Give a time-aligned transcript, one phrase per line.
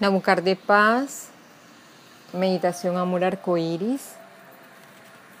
[0.00, 1.26] Nabucar de Paz,
[2.32, 4.12] Meditación Amor Arcoíris,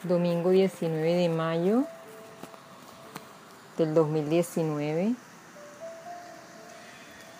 [0.02, 1.84] domingo 19 de mayo
[3.76, 5.14] del 2019.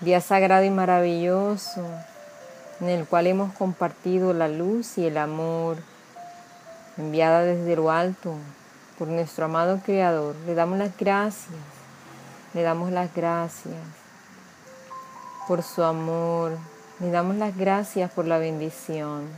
[0.01, 1.85] Día sagrado y maravilloso
[2.80, 5.79] en el cual hemos compartido la luz y el amor
[6.98, 8.37] enviada desde lo alto
[8.96, 10.37] por nuestro amado Creador.
[10.46, 11.50] Le damos las gracias,
[12.55, 13.75] le damos las gracias
[15.48, 16.57] por su amor,
[17.01, 19.29] le damos las gracias por la bendición.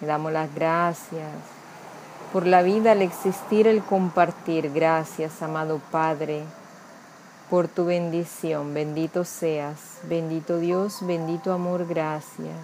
[0.00, 1.32] Le damos las gracias
[2.32, 4.72] por la vida, el existir, el compartir.
[4.72, 6.42] Gracias, amado Padre,
[7.50, 8.74] por tu bendición.
[8.74, 9.98] Bendito seas.
[10.04, 12.56] Bendito Dios, bendito amor, gracias.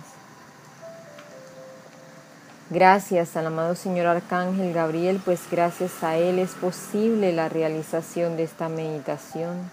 [2.70, 8.44] Gracias al amado Señor Arcángel Gabriel, pues gracias a Él es posible la realización de
[8.44, 9.70] esta meditación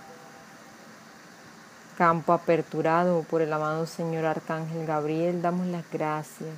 [2.02, 6.50] campo aperturado por el amado Señor Arcángel Gabriel, damos las gracias.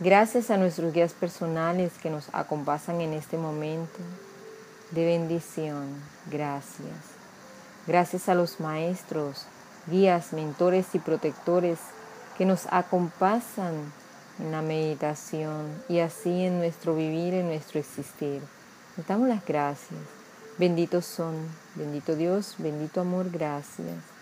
[0.00, 4.00] Gracias a nuestros guías personales que nos acompasan en este momento
[4.90, 5.86] de bendición.
[6.32, 6.96] Gracias.
[7.86, 9.46] Gracias a los maestros,
[9.86, 11.78] guías, mentores y protectores
[12.36, 13.92] que nos acompasan
[14.40, 18.42] en la meditación y así en nuestro vivir, en nuestro existir.
[19.06, 20.00] Damos las gracias.
[20.58, 21.36] Benditos son,
[21.76, 24.13] bendito Dios, bendito amor, gracias.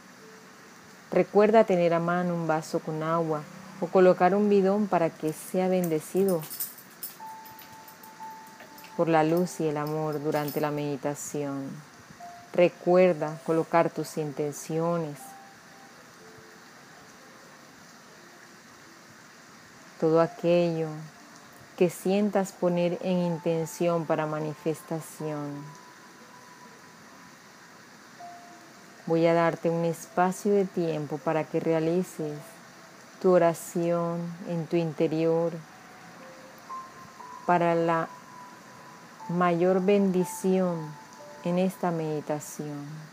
[1.12, 3.42] Recuerda tener a mano un vaso con agua
[3.82, 6.40] o colocar un bidón para que sea bendecido
[8.96, 11.68] por la luz y el amor durante la meditación.
[12.54, 15.18] Recuerda colocar tus intenciones,
[20.00, 20.88] todo aquello
[21.76, 25.81] que sientas poner en intención para manifestación.
[29.06, 32.38] Voy a darte un espacio de tiempo para que realices
[33.20, 35.52] tu oración en tu interior
[37.46, 38.08] para la
[39.28, 40.78] mayor bendición
[41.44, 43.11] en esta meditación.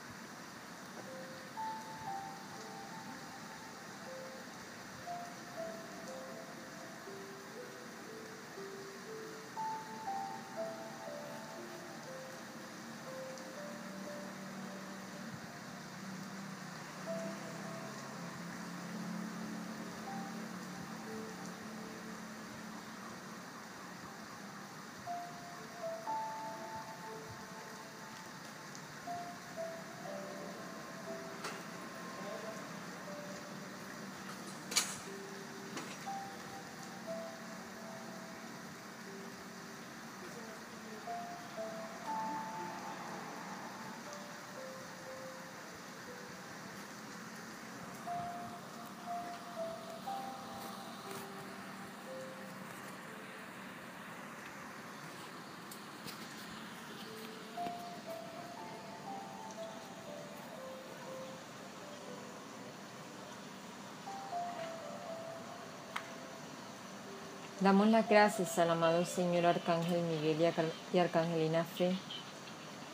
[67.62, 70.54] Damos las gracias al amado Señor Arcángel Miguel
[70.94, 71.94] y Arcangelina Fe,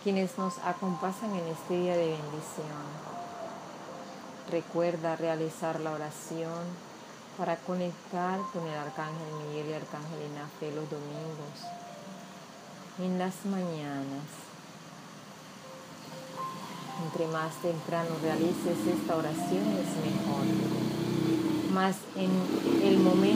[0.04, 2.82] quienes nos acompasan en este día de bendición.
[4.50, 6.64] Recuerda realizar la oración
[7.38, 11.62] para conectar con el Arcángel Miguel y Arcangelina Fe los domingos,
[12.98, 14.26] en las mañanas.
[17.06, 20.86] Entre más temprano realices esta oración es mejor
[21.76, 22.32] más en
[22.88, 23.35] el momento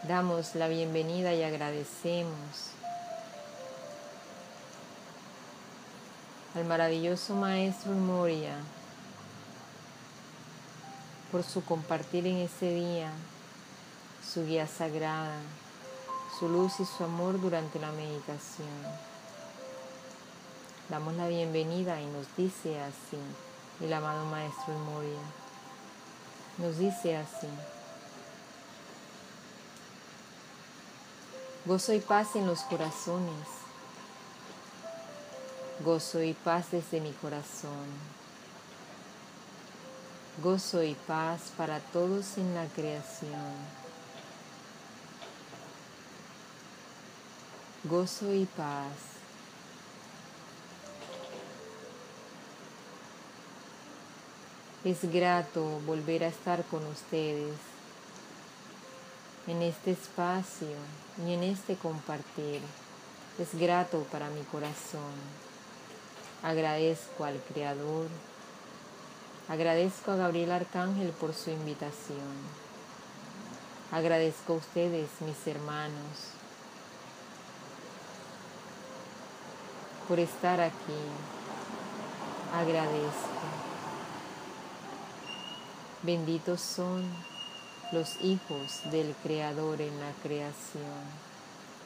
[0.07, 2.29] Damos la bienvenida y agradecemos
[6.55, 8.55] al maravilloso Maestro Moria
[11.29, 13.11] por su compartir en ese día
[14.25, 15.41] su guía sagrada,
[16.39, 18.69] su luz y su amor durante la meditación.
[20.87, 23.17] Damos la bienvenida y nos dice así,
[23.81, 25.19] el amado Maestro Moria,
[26.59, 27.47] nos dice así.
[31.67, 33.45] Gozo y paz en los corazones.
[35.83, 37.87] Gozo y paz desde mi corazón.
[40.41, 43.51] Gozo y paz para todos en la creación.
[47.83, 48.93] Gozo y paz.
[54.85, 57.57] Es grato volver a estar con ustedes
[59.47, 60.75] en este espacio
[61.25, 62.61] y en este compartir.
[63.39, 65.13] Es grato para mi corazón.
[66.43, 68.07] Agradezco al Creador.
[69.47, 72.67] Agradezco a Gabriel Arcángel por su invitación.
[73.91, 76.33] Agradezco a ustedes, mis hermanos,
[80.09, 80.73] por estar aquí.
[82.53, 83.47] Agradezco.
[86.03, 87.36] Benditos son
[87.91, 91.27] los hijos del Creador en la creación.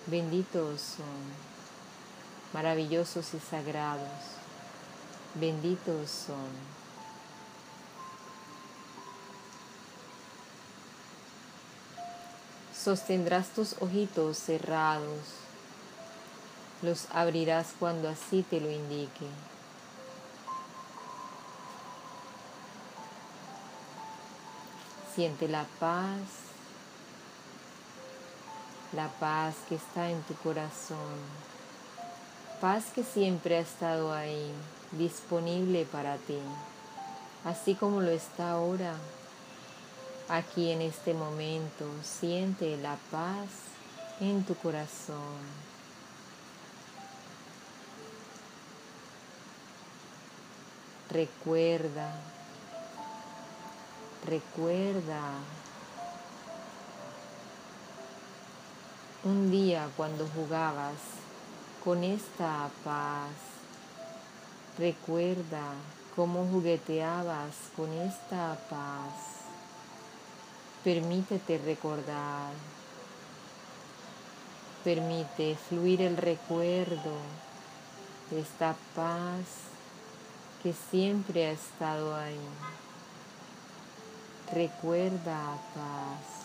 [0.08, 1.06] Benditos son,
[2.54, 4.10] maravillosos y sagrados.
[5.36, 6.82] Benditos son.
[12.76, 15.20] Sostendrás tus ojitos cerrados,
[16.82, 19.28] los abrirás cuando así te lo indique.
[25.16, 26.22] Siente la paz,
[28.94, 31.20] la paz que está en tu corazón,
[32.62, 34.54] paz que siempre ha estado ahí,
[34.94, 36.40] disponible para ti,
[37.44, 38.96] así como lo está ahora,
[40.30, 41.86] aquí en este momento.
[42.04, 43.50] Siente la paz
[44.22, 45.42] en tu corazón.
[51.10, 52.16] Recuerda
[54.26, 55.34] Recuerda
[59.24, 60.98] un día cuando jugabas
[61.84, 63.32] con esta paz.
[64.78, 65.74] Recuerda
[66.16, 69.42] cómo jugueteabas con esta paz.
[70.84, 72.54] Permítete recordar.
[74.84, 77.18] Permite fluir el recuerdo
[78.30, 79.46] de esta paz
[80.62, 82.38] que siempre ha estado ahí.
[84.52, 86.41] Recuerda paz.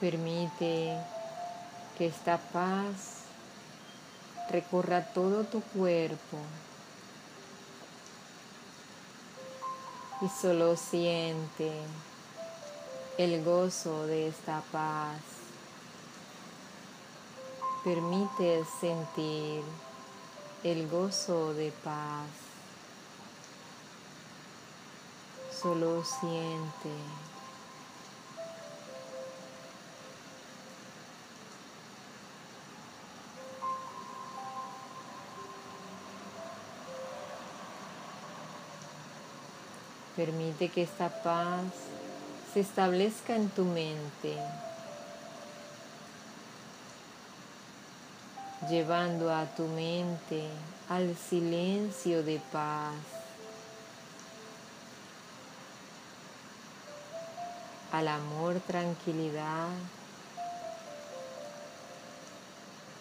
[0.00, 0.98] Permite
[1.96, 3.22] que esta paz
[4.50, 6.38] recorra todo tu cuerpo
[10.20, 11.72] y solo siente
[13.18, 15.20] el gozo de esta paz.
[17.82, 19.62] Permite sentir
[20.62, 22.28] el gozo de paz.
[25.62, 27.35] Solo siente.
[40.16, 41.64] Permite que esta paz
[42.52, 44.34] se establezca en tu mente,
[48.70, 50.48] llevando a tu mente
[50.88, 52.94] al silencio de paz,
[57.92, 59.68] al amor, tranquilidad,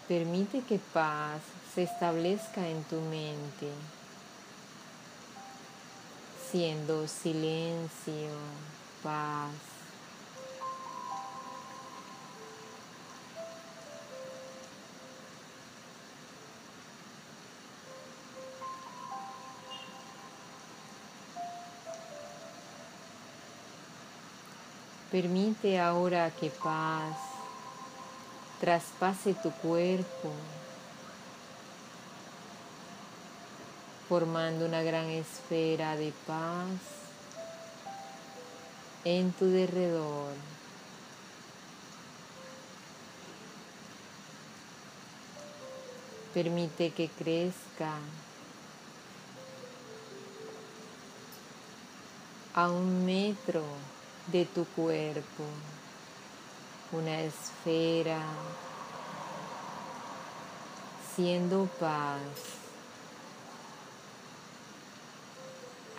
[0.08, 1.42] Permite que paz
[1.74, 3.72] se establezca en tu mente,
[6.52, 8.32] siendo silencio,
[9.02, 9.52] paz.
[25.12, 27.16] Permite ahora que paz
[28.60, 30.32] traspase tu cuerpo,
[34.08, 36.80] formando una gran esfera de paz
[39.04, 40.34] en tu derredor.
[46.34, 47.94] Permite que crezca
[52.54, 53.64] a un metro
[54.28, 55.44] de tu cuerpo,
[56.92, 58.20] una esfera
[61.16, 62.65] siendo paz.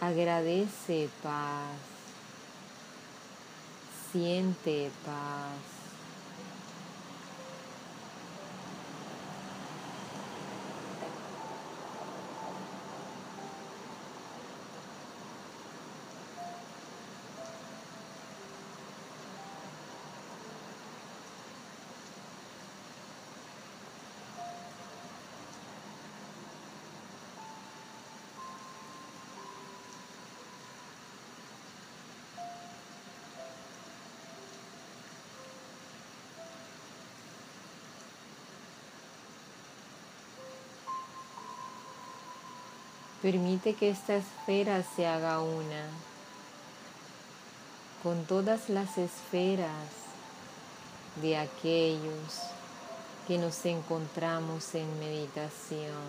[0.00, 1.78] Agradece paz,
[4.12, 5.75] siente paz.
[43.26, 45.88] Permite que esta esfera se haga una
[48.00, 49.88] con todas las esferas
[51.20, 52.38] de aquellos
[53.26, 56.06] que nos encontramos en meditación.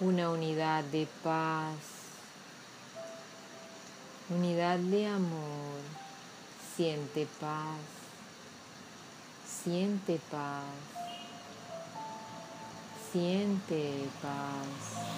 [0.00, 1.76] Una unidad de paz,
[4.30, 5.82] unidad de amor,
[6.74, 7.76] siente paz,
[9.62, 11.03] siente paz.
[13.14, 15.13] Siente paz.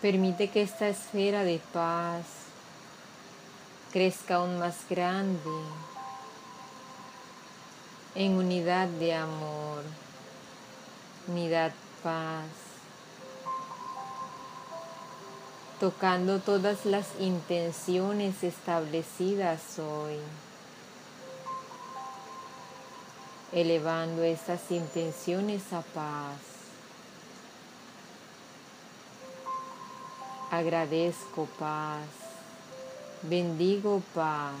[0.00, 2.24] Permite que esta esfera de paz
[3.92, 5.50] crezca aún más grande
[8.14, 9.82] en unidad de amor,
[11.26, 11.72] unidad
[12.04, 12.46] paz,
[15.80, 20.18] tocando todas las intenciones establecidas hoy,
[23.52, 26.57] elevando estas intenciones a paz
[30.50, 32.08] Agradezco paz.
[33.20, 34.56] Bendigo paz.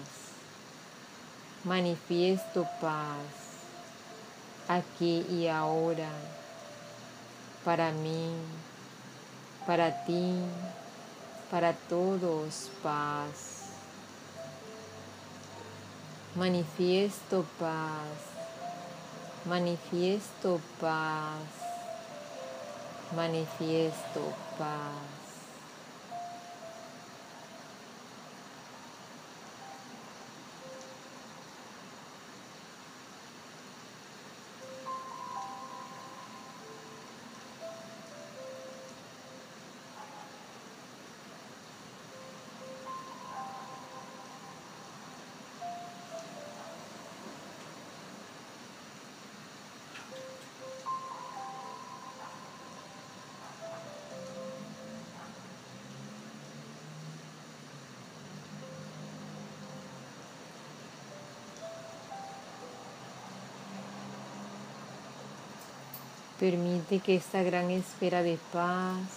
[1.64, 3.24] Manifiesto paz.
[4.68, 6.10] Aquí y ahora.
[7.64, 8.34] Para mí.
[9.66, 10.34] Para ti.
[11.50, 13.70] Para todos paz.
[16.34, 18.36] Manifiesto paz.
[19.46, 21.48] Manifiesto paz.
[23.16, 25.17] Manifiesto paz.
[66.38, 69.08] Permite que esta gran esfera de paz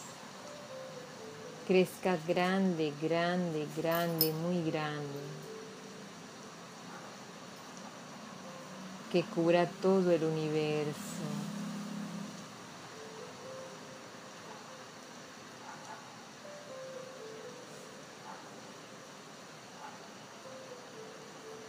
[1.68, 5.22] crezca grande, grande, grande, muy grande.
[9.12, 11.22] Que cubra todo el universo.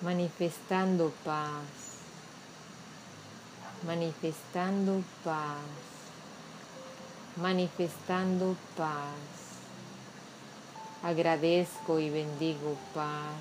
[0.03, 1.92] manifestando paz
[3.87, 5.57] manifestando paz,
[7.37, 9.43] manifestando paz.
[11.03, 13.35] Agradezco y bendigo paz.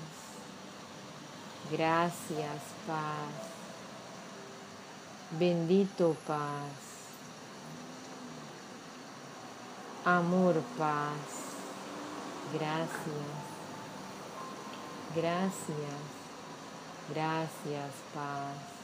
[1.70, 3.52] Gracias, paz.
[5.38, 6.92] Bendito paz.
[10.04, 11.52] Amor, paz.
[12.52, 13.52] Gracias.
[15.14, 16.22] Gracias.
[17.08, 18.81] Gracias, paz.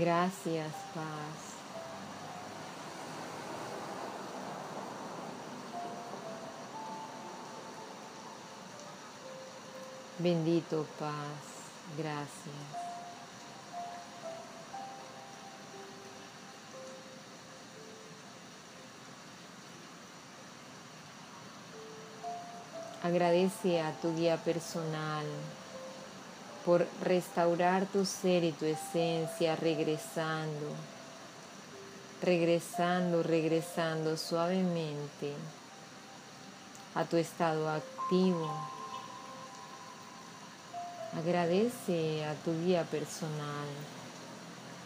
[0.00, 1.50] Gracias, paz.
[10.16, 11.12] Bendito paz.
[11.98, 12.80] Gracias.
[23.02, 25.26] Agradece a tu guía personal
[26.64, 30.74] por restaurar tu ser y tu esencia, regresando,
[32.22, 35.32] regresando, regresando suavemente
[36.94, 38.50] a tu estado activo.
[41.16, 43.68] Agradece a tu guía personal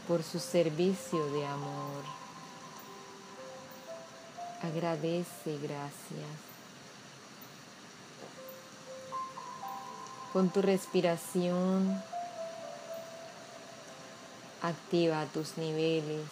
[0.08, 2.04] por su servicio de amor.
[4.62, 6.53] Agradece, gracias.
[10.34, 12.02] Con tu respiración
[14.62, 16.26] activa tus niveles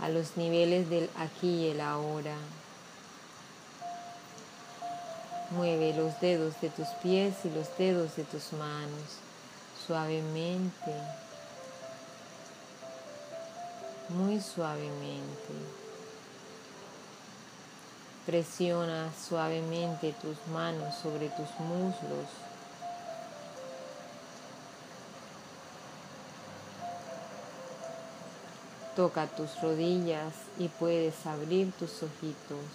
[0.00, 2.36] a los niveles del aquí y el ahora.
[5.50, 9.18] Mueve los dedos de tus pies y los dedos de tus manos
[9.86, 10.94] suavemente,
[14.08, 15.87] muy suavemente.
[18.28, 22.26] Presiona suavemente tus manos sobre tus muslos.
[28.94, 32.66] Toca tus rodillas y puedes abrir tus ojitos.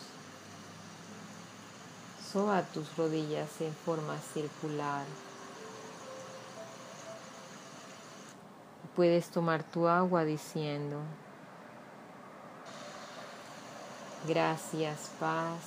[2.32, 5.06] Soba tus rodillas en forma circular.
[8.96, 10.98] Puedes tomar tu agua diciendo,
[14.26, 15.60] Gracias paz,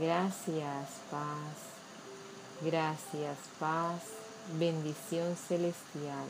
[0.00, 1.54] gracias paz,
[2.62, 4.02] gracias paz,
[4.58, 6.26] bendición celestial.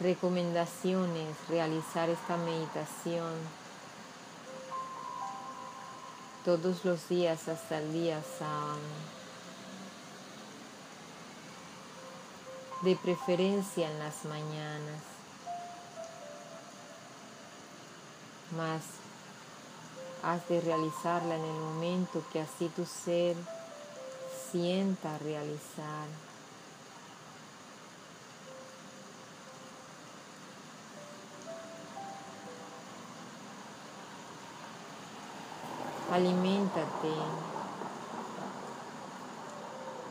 [0.00, 3.63] Recomendaciones, realizar esta meditación
[6.44, 8.78] todos los días hasta el día sábado.
[12.82, 15.02] De preferencia en las mañanas.
[18.56, 18.82] Más
[20.22, 23.36] has de realizarla en el momento que así tu ser
[24.52, 26.06] sienta realizar.
[36.14, 37.12] Aliméntate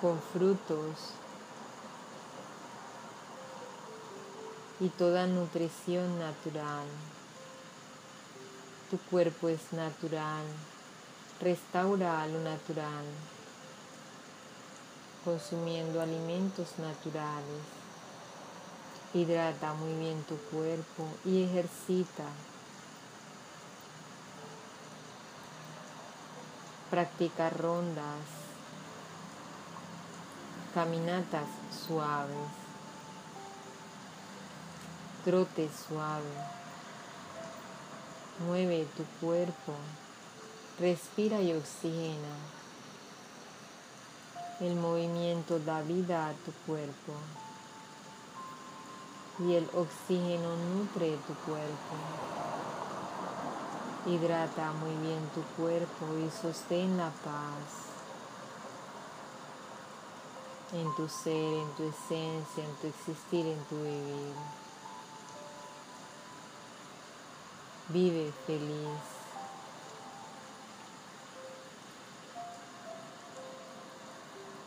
[0.02, 1.14] con frutos
[4.82, 6.88] y toda nutrición natural.
[8.92, 10.44] Tu cuerpo es natural.
[11.40, 13.06] Restaura lo natural,
[15.24, 17.64] consumiendo alimentos naturales.
[19.14, 22.26] Hidrata muy bien tu cuerpo y ejercita
[26.94, 28.22] Practica rondas,
[30.76, 31.48] caminatas
[31.88, 32.52] suaves,
[35.26, 36.36] trote suave.
[38.46, 39.74] Mueve tu cuerpo,
[40.80, 42.36] respira y oxigena.
[44.60, 47.14] El movimiento da vida a tu cuerpo
[49.40, 52.33] y el oxígeno nutre tu cuerpo.
[54.06, 57.84] Hidrata muy bien tu cuerpo y sostén la paz
[60.74, 64.34] en tu ser, en tu esencia, en tu existir, en tu vivir.
[67.90, 69.14] Vive feliz.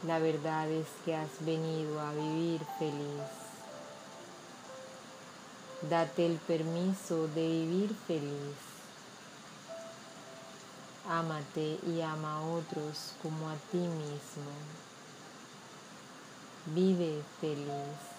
[0.07, 3.23] La verdad es que has venido a vivir feliz.
[5.91, 8.76] Date el permiso de vivir feliz.
[11.09, 14.51] Ámate y ama a otros como a ti mismo.
[16.75, 18.17] Vive feliz.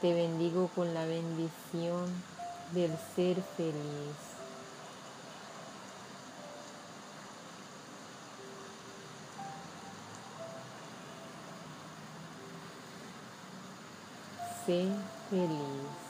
[0.00, 2.06] Te bendigo con la bendición
[2.72, 4.16] del ser feliz.
[14.64, 14.88] Sé
[15.28, 16.05] feliz.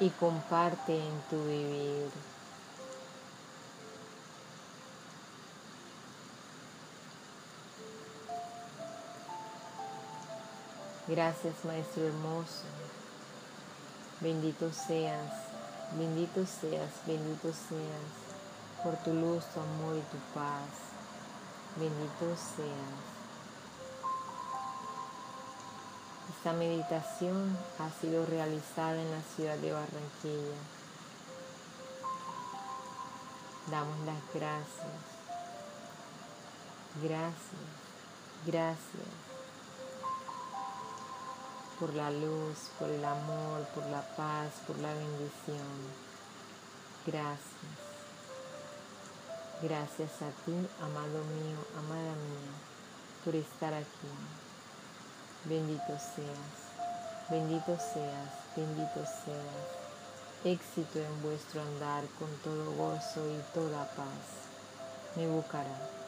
[0.00, 2.10] Y comparte en tu vivir.
[11.08, 12.64] Gracias Maestro hermoso.
[14.20, 15.32] Bendito seas,
[15.96, 18.26] bendito seas, bendito seas
[18.82, 20.68] por tu luz, tu amor y tu paz.
[21.76, 23.15] Bendito seas.
[26.36, 30.58] Esta meditación ha sido realizada en la ciudad de Barranquilla.
[33.70, 35.16] Damos las gracias.
[37.02, 37.66] Gracias,
[38.46, 39.26] gracias
[41.78, 46.06] por la luz, por el amor, por la paz, por la bendición.
[47.06, 47.86] Gracias.
[49.62, 52.52] Gracias a ti, amado mío, amada mía,
[53.24, 54.45] por estar aquí.
[55.48, 59.68] Bendito seas, bendito seas, bendito seas.
[60.44, 64.26] Éxito en vuestro andar con todo gozo y toda paz.
[65.14, 66.05] Me buscará.